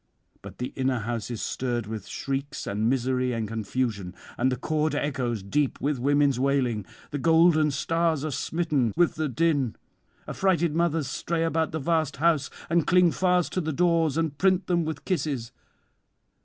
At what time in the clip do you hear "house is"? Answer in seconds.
0.97-1.43